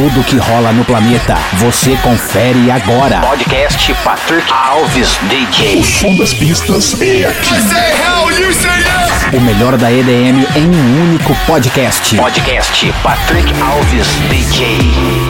[0.00, 1.36] tudo que rola no planeta.
[1.58, 3.20] Você confere agora.
[3.20, 5.78] Podcast Patrick Alves DJ.
[5.78, 7.52] O som das pistas é aqui.
[9.36, 12.16] O melhor da EDM em um único podcast.
[12.16, 15.29] Podcast Patrick Alves DJ.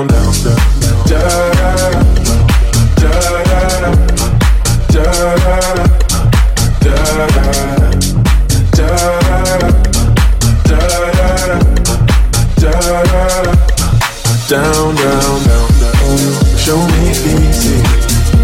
[14.51, 16.57] down, down, down, down.
[16.59, 17.79] Show me easy,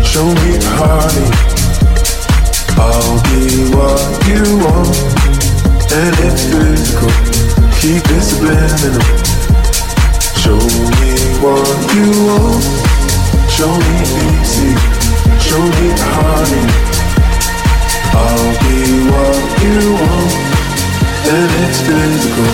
[0.08, 1.28] show me party.
[2.80, 4.96] I'll be what you want,
[5.92, 7.12] and it's physical.
[7.84, 9.04] Keep it subliminal.
[10.40, 10.56] Show
[10.96, 11.12] me
[11.44, 12.64] what you want,
[13.52, 14.00] show me
[14.32, 14.72] easy,
[15.44, 16.64] show me party.
[18.16, 18.80] I'll be
[19.12, 20.32] what you want,
[21.36, 22.48] and it's physical.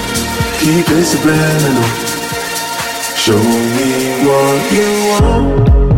[0.58, 2.03] Keep it subliminal.
[3.24, 5.93] Show me what you want.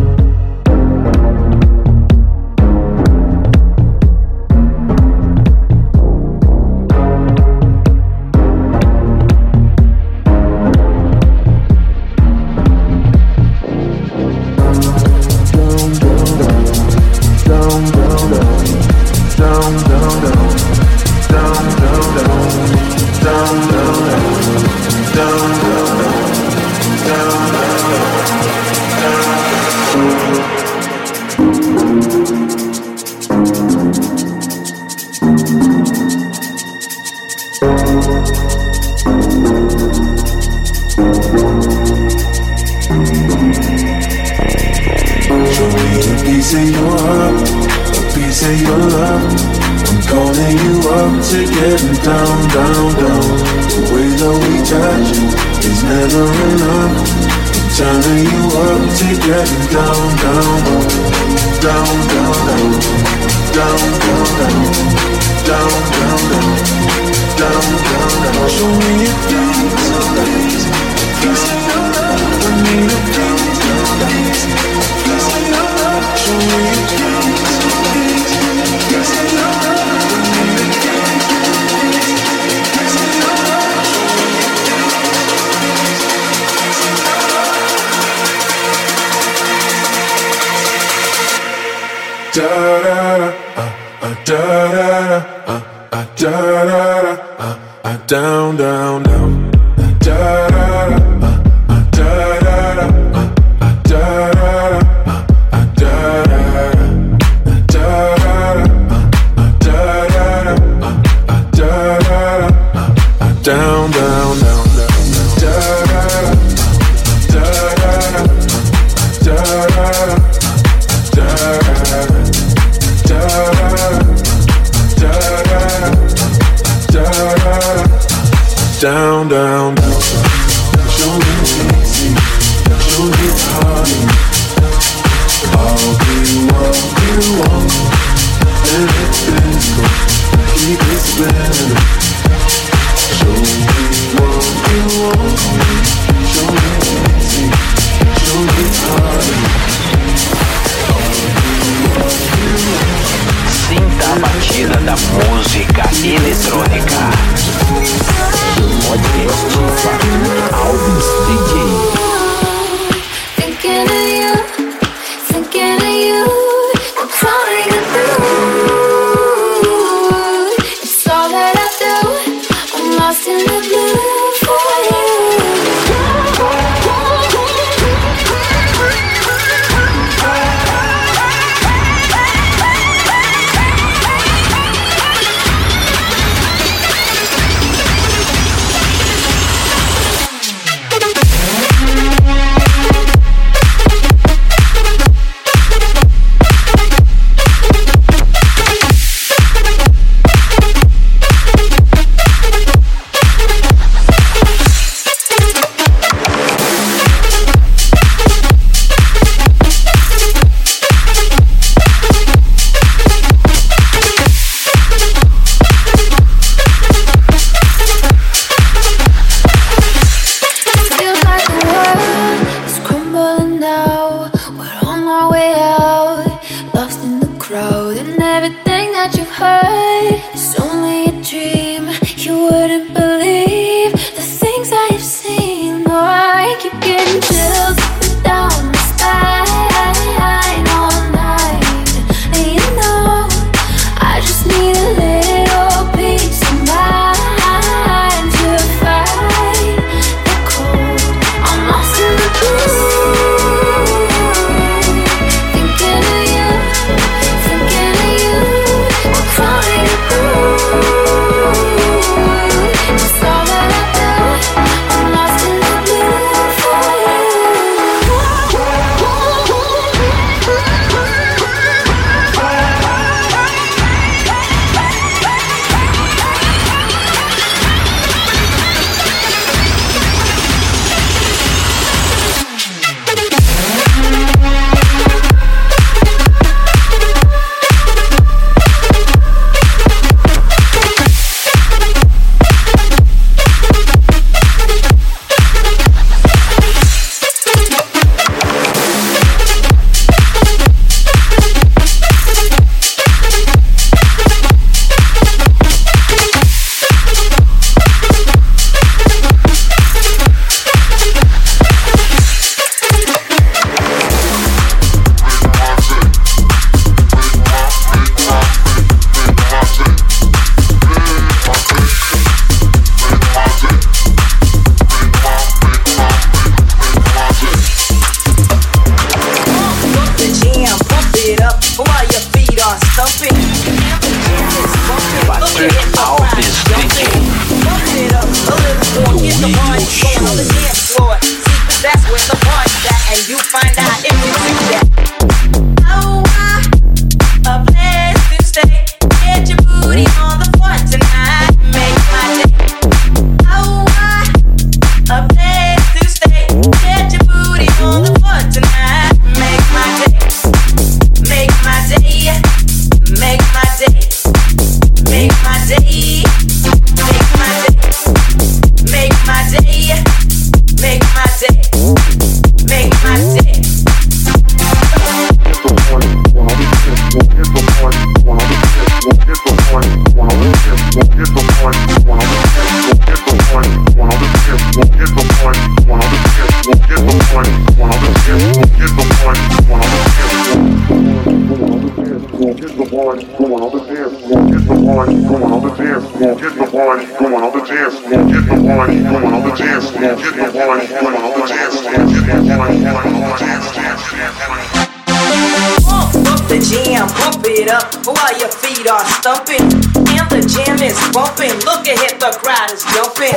[412.36, 413.34] Crowd is jumping.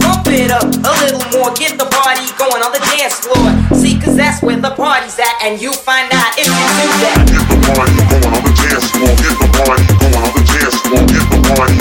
[0.00, 3.46] Pump it up a little more, get the party going on the dance floor.
[3.78, 7.24] See, cause that's where the party's at, and you find out if you do that.
[7.30, 10.76] Get the party going on the dance floor, get the party going on the dance
[10.82, 11.79] floor, get the party.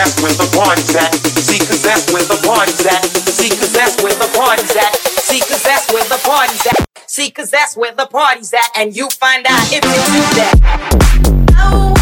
[0.00, 1.12] that's where the party's at.
[1.12, 3.04] See, that's where the party's at.
[3.04, 4.96] See, that's where the party's at.
[4.96, 6.88] See, that's where the party's at.
[7.06, 8.70] See, cause that's where the party's at.
[8.76, 11.50] And you find out if you do that.
[11.56, 11.99] Oh.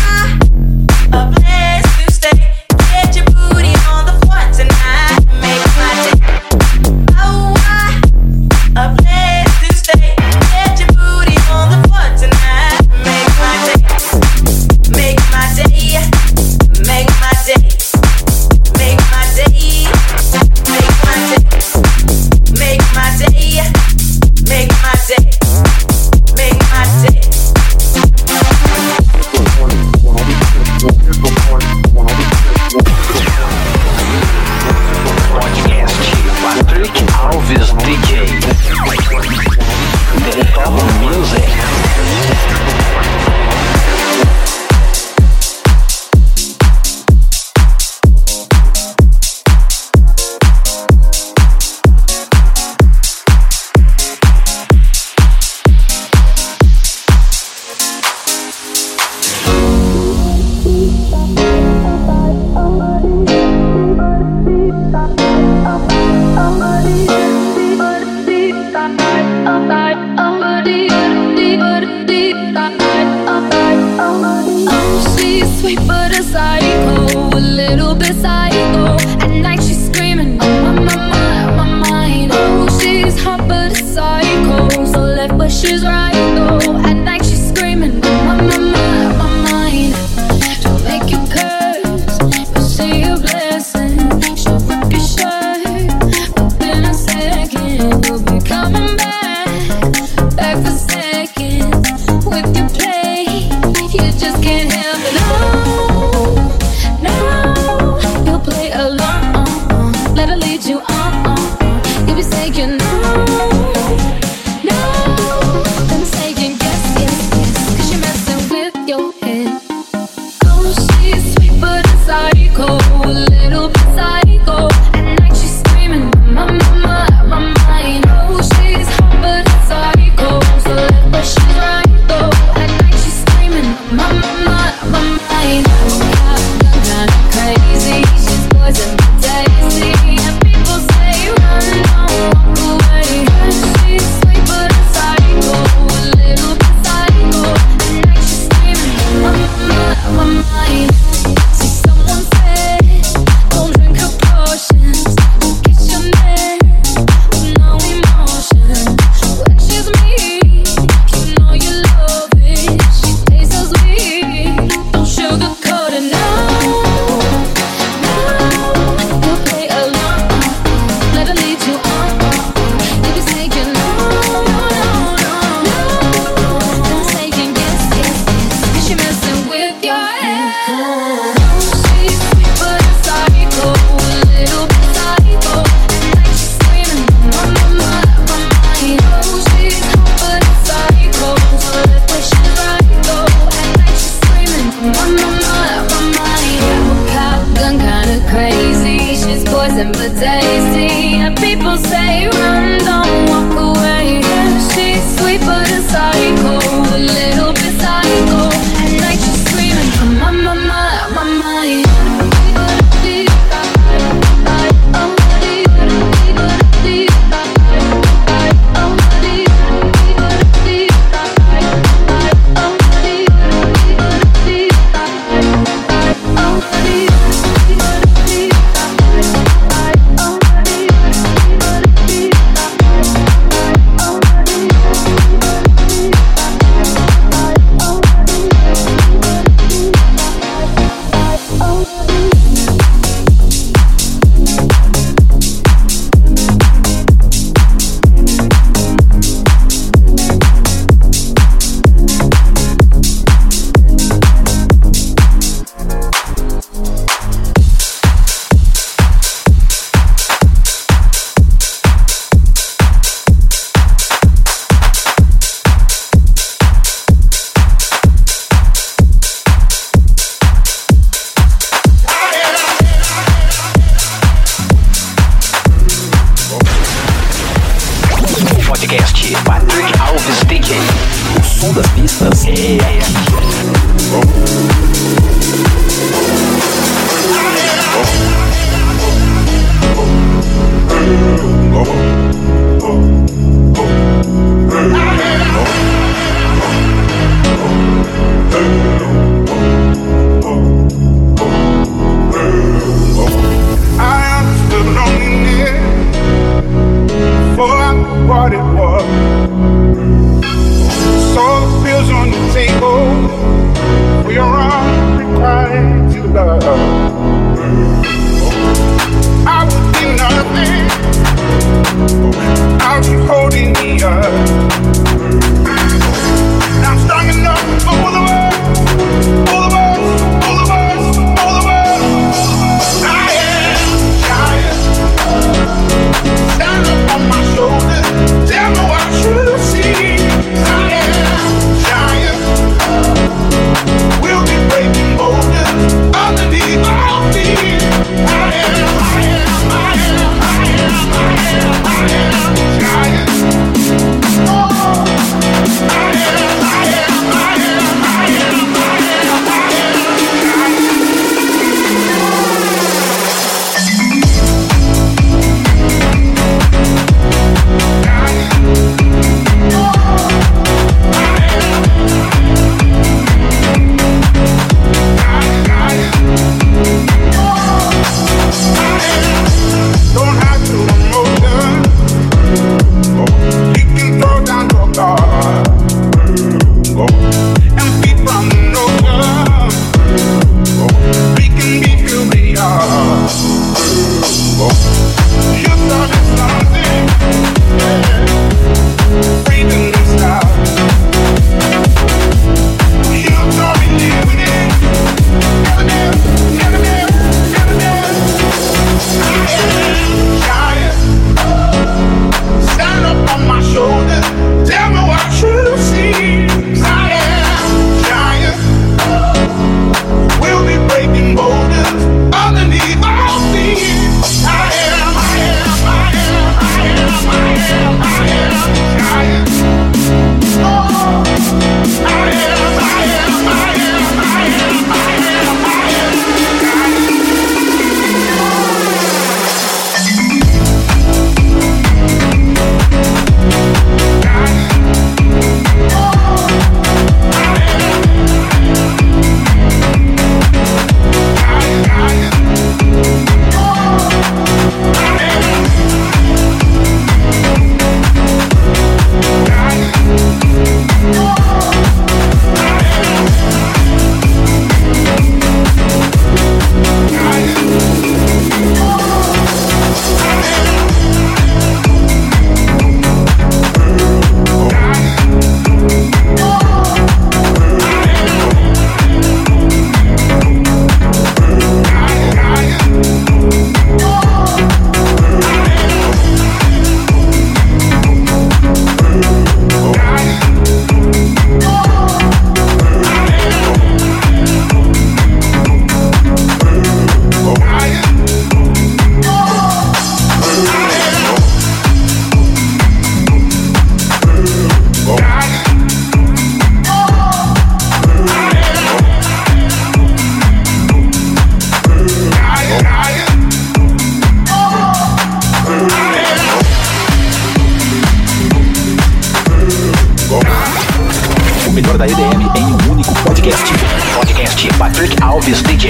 [521.99, 523.73] da EDM em um único podcast.
[524.15, 525.89] Podcast Patrick Alves DJ.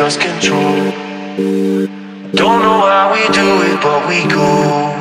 [0.00, 0.92] us control.
[2.32, 4.96] Don't know how we do it, but we go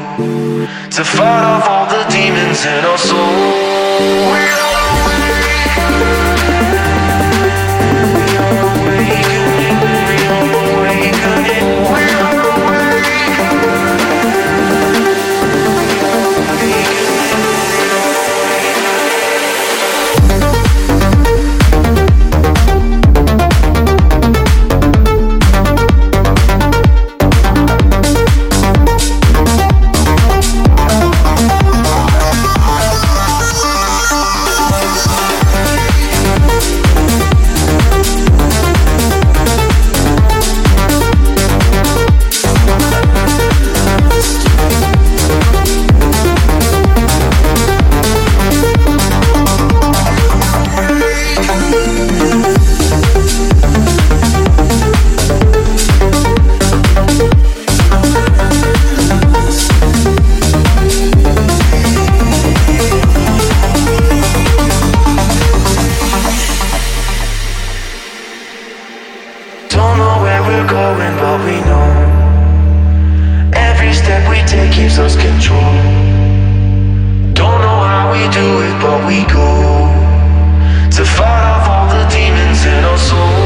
[0.92, 3.18] to fight off all the demons in our soul.
[69.80, 71.89] Don't know where we're going, but we know
[73.54, 75.72] Every step we take gives us control.
[77.34, 79.50] Don't know how we do it, but we go
[80.98, 83.38] To fight off all the demons in our soul.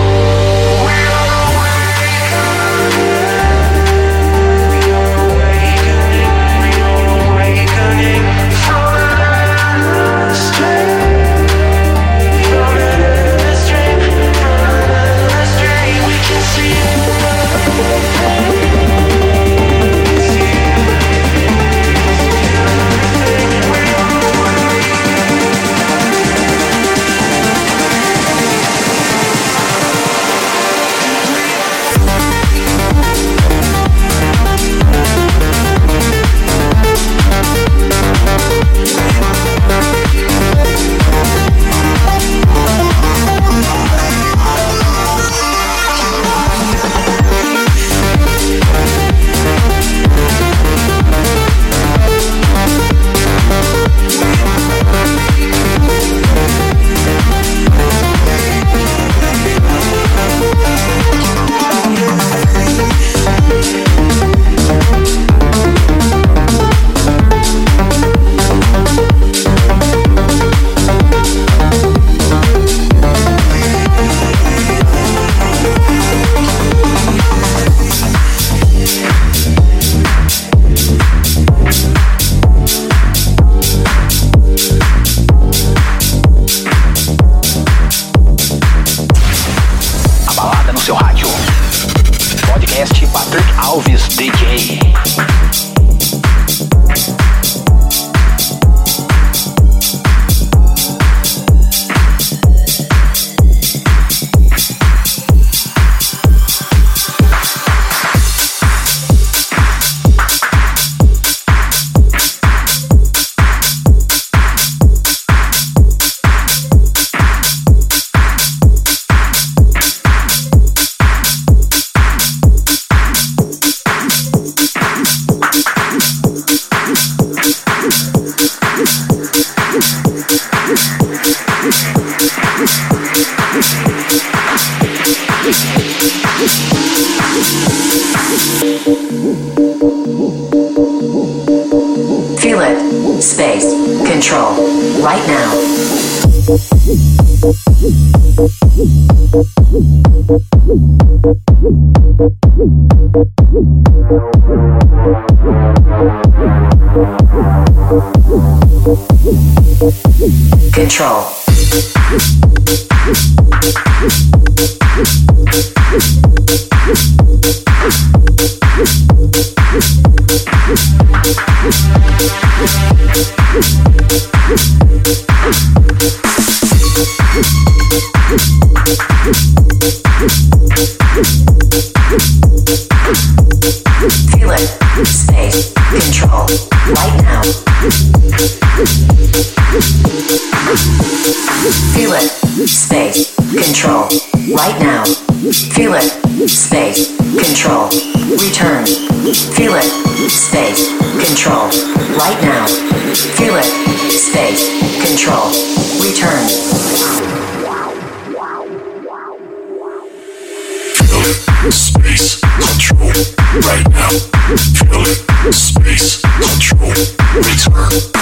[213.61, 214.09] right now.
[214.09, 216.93] Feel it, space, control,
[217.35, 218.13] return.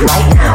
[0.00, 0.54] Right now.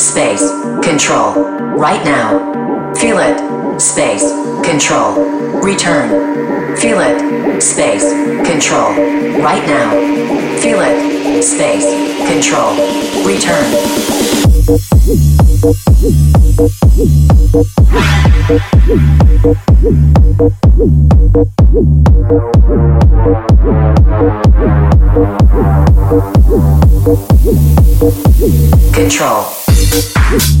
[0.00, 0.40] space,
[0.82, 1.34] control,
[1.76, 2.94] right now.
[2.94, 4.22] Feel it, space,
[4.64, 6.76] control, return.
[6.78, 8.04] Feel it, space,
[8.46, 8.92] control,
[9.42, 9.90] right now.
[10.60, 11.84] Feel it, space,
[12.26, 12.74] control,
[13.26, 13.66] return.
[28.94, 29.69] Control.
[29.90, 30.60] Feel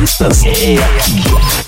[0.00, 0.42] pistas.
[0.44, 1.59] Yeah.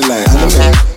[0.00, 0.87] Chilean.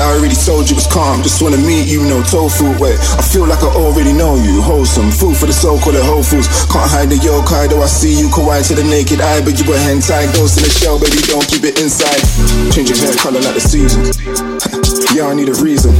[0.00, 1.20] I already told you It's calm.
[1.20, 2.72] Just wanna meet you, no tofu.
[2.80, 4.64] Wait, I feel like I already know you.
[4.64, 6.48] Wholesome food for the soul, call it whole foods.
[6.72, 9.44] Can't hide the yokai, though I see you kawaii to the naked eye.
[9.44, 12.16] But you were hentai, ghost in the shell, baby, don't keep it inside.
[12.72, 14.16] Change your hair color like the seasons.
[15.16, 15.92] yeah, I need a reason.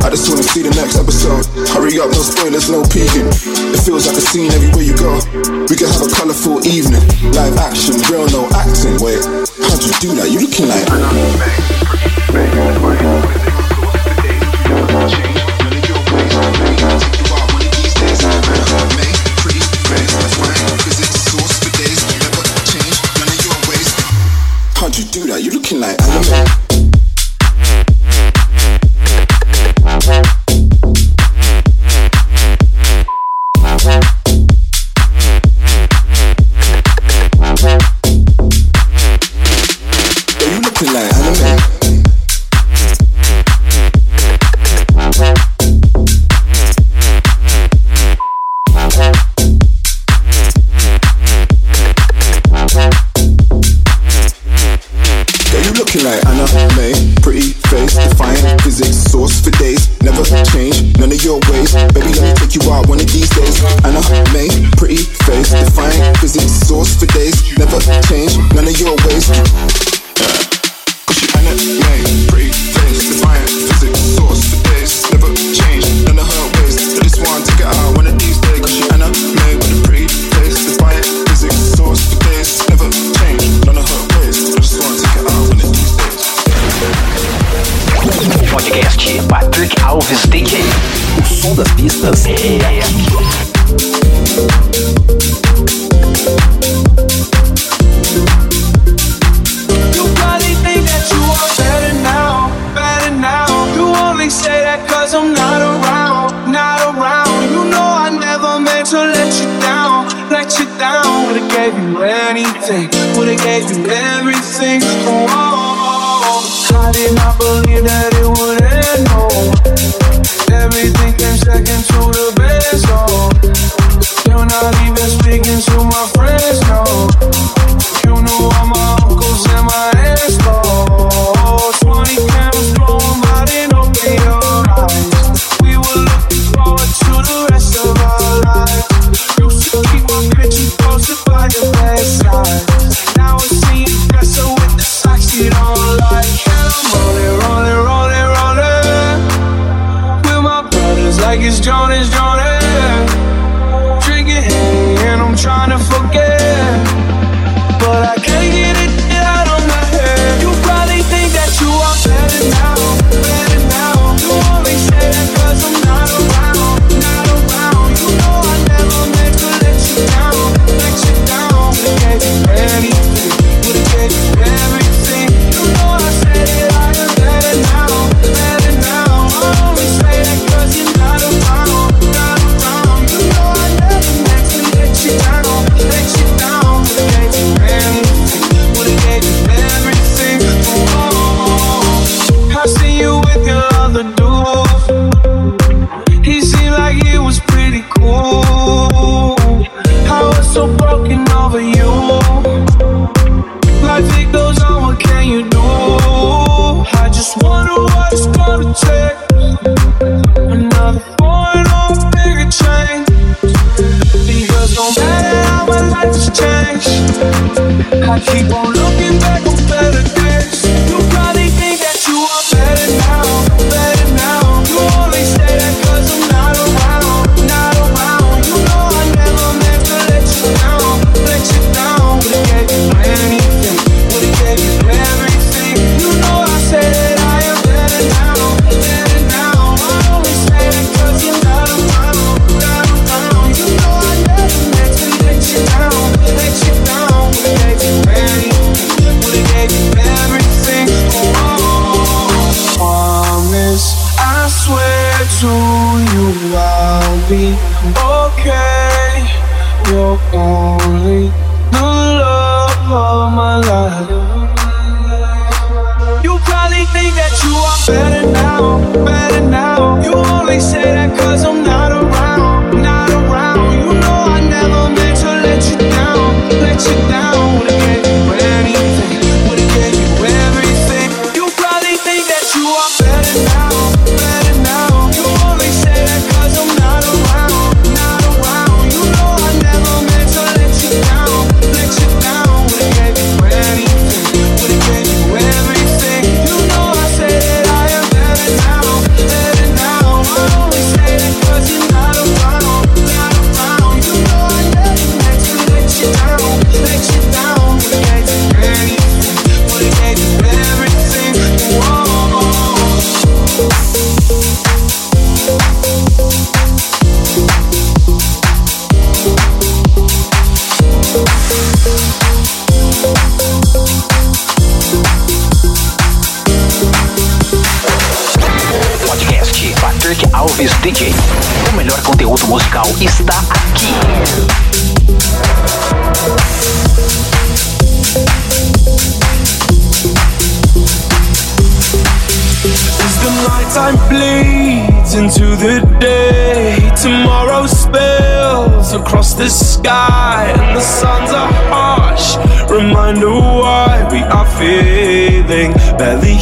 [0.00, 1.44] I just wanna see the next episode.
[1.76, 3.28] Hurry up, no spoilers, no peeking.
[3.28, 5.20] It feels like a scene everywhere you go.
[5.68, 7.04] We can have a colorful evening.
[7.36, 8.96] Live action, real, no acting.
[9.04, 9.20] Wait,
[9.68, 10.32] how'd you do that?
[10.32, 11.81] You looking like
[12.32, 13.61] making it working.
[61.02, 61.74] none of your ways.
[61.74, 63.58] Baby, let me take you out one of these days.
[63.82, 64.46] And I may
[64.78, 67.58] pretty face, define physics source for days.
[67.58, 69.26] Never change none of your ways.
[71.06, 72.51] Cause Anna May, pretty
[91.54, 92.10] da pista.
[92.28, 93.11] É aqui.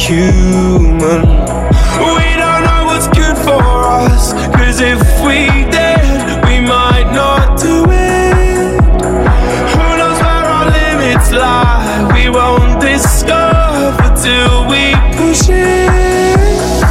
[0.07, 1.21] human.
[2.15, 7.85] We don't know what's good for us, cause if we did, we might not do
[7.85, 8.81] it.
[9.73, 12.09] Who knows where our limits lie?
[12.15, 14.83] We won't discover till we
[15.17, 16.81] push it.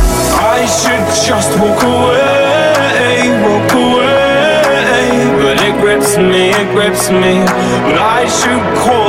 [0.56, 4.20] I should just walk away, walk away.
[5.42, 7.34] But it grips me, it grips me.
[7.84, 8.99] But I should call.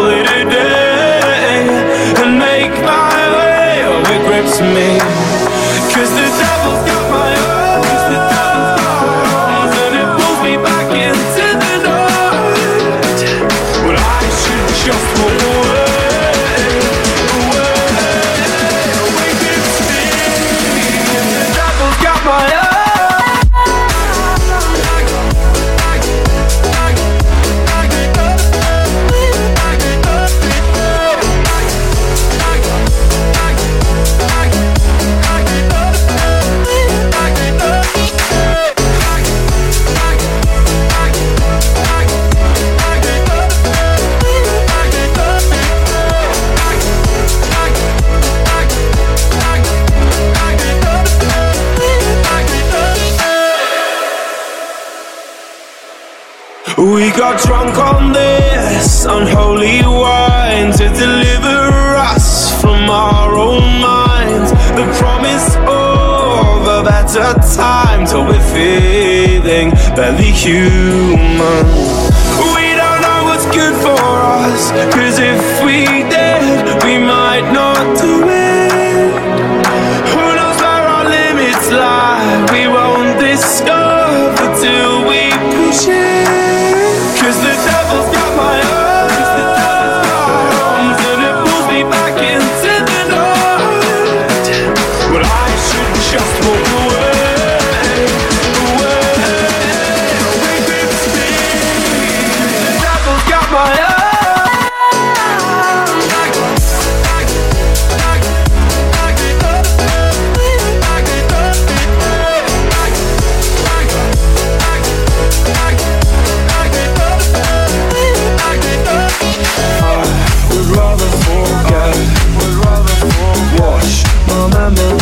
[124.50, 125.01] my man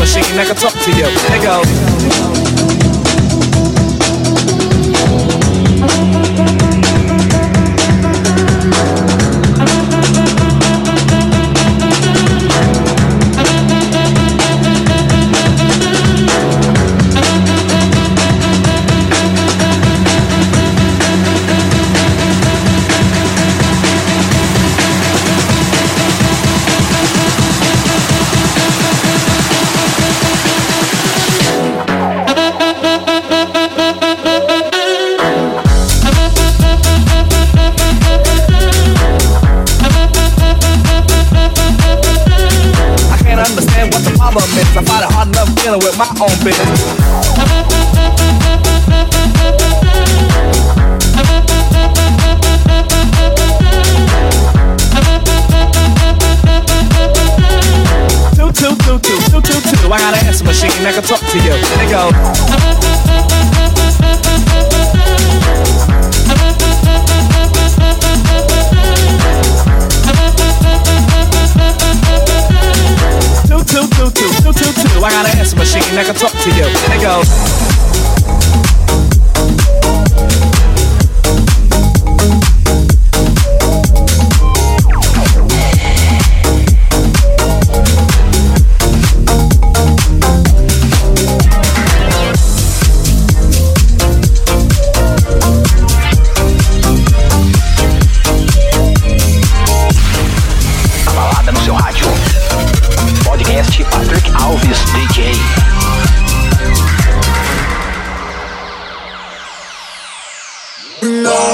[0.00, 0.24] machine.
[0.34, 1.04] Nigga, talk to you.
[1.28, 2.89] Nigga.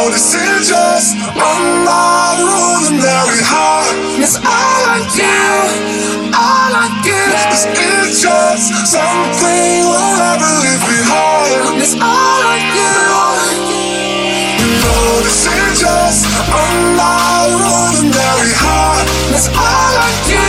[0.07, 1.15] no decisions.
[1.35, 3.91] I'm not ordinary heart.
[4.23, 5.39] It's all I do.
[6.31, 11.83] All I give is just Something we'll never leave behind.
[11.83, 12.93] It's all I do.
[14.87, 14.95] No
[15.27, 16.23] decisions.
[16.55, 17.51] I'm not
[18.63, 19.07] heart.
[19.35, 20.47] It's all I do.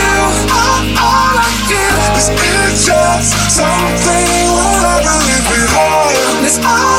[0.54, 3.26] All, all I give is pictures.
[3.50, 6.46] Something we'll never leave behind.
[6.46, 6.97] It's all.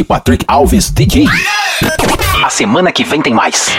[0.00, 1.26] Patrick Alves DJ.
[2.42, 3.70] A semana que vem tem mais.